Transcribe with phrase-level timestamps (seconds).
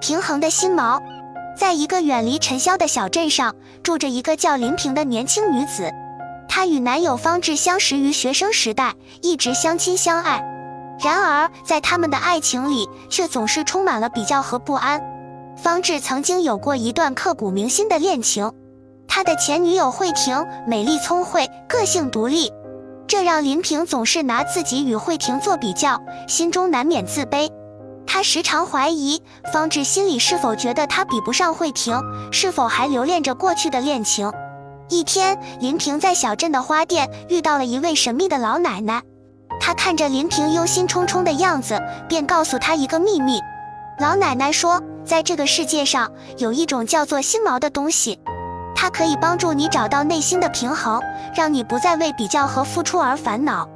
[0.00, 1.00] 平衡的心锚，
[1.56, 5.90] 在一个远离尘嚣的小镇上，住着一个叫林平的年轻女子。
[6.48, 10.42] 她与男友方志相识于学生时代，一直相亲相爱。
[11.00, 15.00] 然而，在他们的爱情里，却总是充满了比较和不安。
[15.56, 18.52] 方志曾经有过一段刻骨铭心的恋情，
[19.08, 22.52] 他的前女友慧婷美丽聪慧，个性独立，
[23.08, 27.50] 这让林平总是拿自己与慧婷做比较，心中难免自卑。
[28.10, 29.22] 他时常怀疑
[29.52, 34.32] 方志心里是否觉得他比不上慧婷，是否还留恋着过去的恋情。
[34.88, 39.02] 一天，林平在小镇的花店遇到了一位神秘的老奶奶，
[39.60, 43.38] 她看着林平忧心忡忡的样子，便告诉他一个秘密。
[44.00, 48.18] 老奶奶说，在这个世界上有一种叫做心锚的东西，
[48.74, 50.98] 它可以帮助你找到内心的平衡，
[51.36, 53.68] 让你不再为比较和付出而烦恼。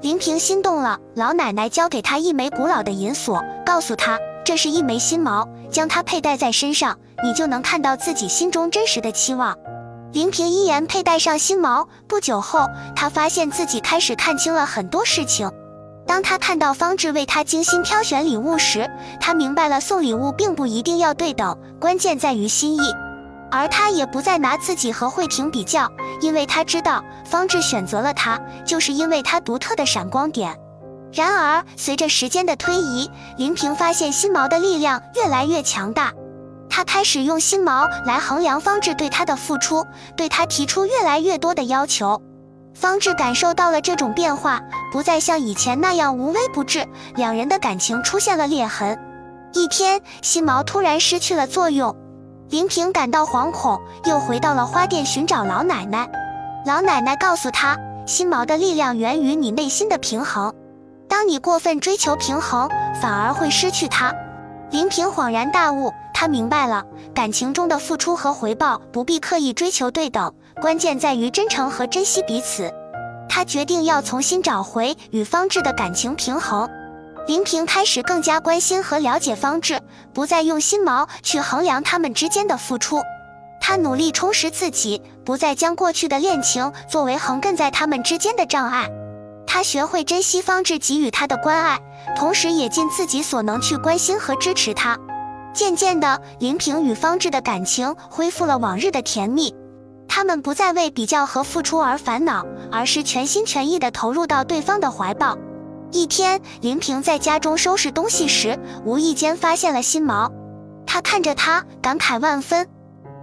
[0.00, 9.56] 林平心动了，老奶奶交给他一枚古老的银锁，告诉他这是一枚心锚，将它佩戴在身上，你就能看到自己心中真实的期望。
[10.12, 15.50] 林平一言佩戴上心锚，不久后，他发现自己开始看清了很多事情。
[16.06, 22.80] 当他看到方志为他精心挑选礼物时，他明白了送礼物并不一定要对等，关键在于心意。
[23.50, 25.88] 而他也不再拿自己和慧婷比较，
[26.20, 30.58] 因为他知道方志选择了他，就是因为他独特的闪光点。
[31.12, 36.12] 然而，随着时间的推移，林平发现心锚的力量越来越强大，
[36.70, 39.84] 他开始用心锚来衡量方志对他的付出，
[40.16, 42.22] 对他提出越来越多的要求。
[42.74, 48.98] 方志感受到了这种变化，不再像以前那样无微不至，两人的感情出现了裂痕。
[49.52, 51.94] 一天，心锚突然失去了作用。
[52.48, 56.10] 林平感到惶恐，又回到了花店寻找老奶奶。
[56.64, 57.76] 老奶奶告诉他，
[58.06, 60.54] 心锚的力量源于你内心的平衡。
[61.22, 62.68] 当你过分追求平衡，
[63.00, 64.12] 反而会失去它。
[64.72, 66.84] 林平恍然大悟，他明白了，
[67.14, 72.68] 感情中的付出和回报不必刻意追求对等，关键在于真诚和珍惜彼此。
[73.28, 76.68] 他决定要重新找回与方志的感情平衡。
[77.28, 79.80] 林平开始更加关心和了解方志，
[80.12, 83.00] 不再用心锚去衡量他们之间的付出。
[83.60, 88.90] 他努力充实自己，不再将过去的恋情作为横亘在他们之间的障碍。
[89.54, 91.78] 他学会珍惜方志给予他的关爱，
[92.16, 94.98] 同时也尽自己所能去关心和支持他。
[95.52, 99.54] 渐渐的，林平与方志的感情恢复了往日的甜蜜。
[100.08, 105.36] 他们不再为比较和付出而烦恼，而是全心全意地投入到对方的怀抱。
[105.90, 110.32] 一天，林平在家中收拾东西时，无意间发现了新毛。
[110.86, 112.66] 他看着他，感慨万分。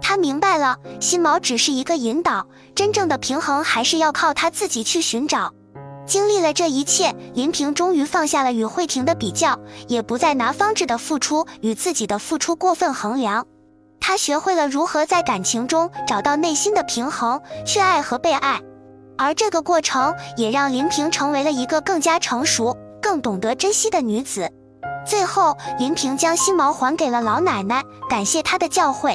[0.00, 5.52] 他明白了，心毛只是一个引导，真正的平衡还是要靠他自己去寻找。
[6.10, 9.56] 经历了这一切，林平终于放下了与慧婷的比较，
[9.86, 13.46] 也不再拿方志的付出与自己的付出过分衡量。
[14.00, 18.60] 他学会了如何在感情中找到内心的平衡，去爱和被爱。
[19.16, 24.50] 而这个过程也让林平成为了一个更加成熟、更懂得珍惜的女子。
[25.06, 29.14] 最后，林平将心毛还给了老奶奶，感谢她的教诲。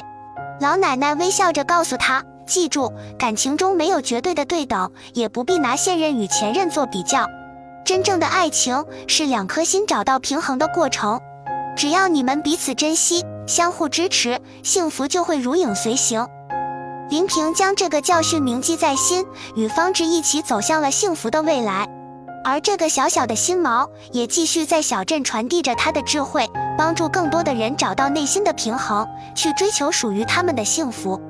[0.62, 7.26] 老奶奶微笑着告诉她：“记住，感情中没有绝对的对等，也不必拿现任与前任做比较。
[7.84, 11.20] 真正的爱情是两颗心找到平衡的过程。
[11.76, 16.26] 只要你们彼此珍惜，相互支持，幸福就会如影随形。”
[17.10, 19.24] 林平将这个教训铭记在心，
[19.54, 21.86] 与方志一起走向了幸福的未来。
[22.44, 31.20] 而这个小小的心锚也继续在小镇传递着他的智慧，帮助更多的人找到内心的平衡，去追求属于他们的幸福。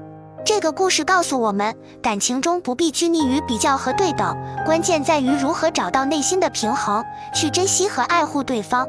[0.46, 8.86] 这个故事告诉我们，感情中不必拘泥于比较和对等，关键在于如何找到内心的平衡，去珍惜和爱护对方。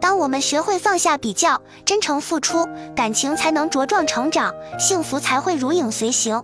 [0.00, 2.66] 当我们学会放下比较，真诚付出，
[2.96, 6.42] 感情才能茁壮成长，幸福才会如影随形。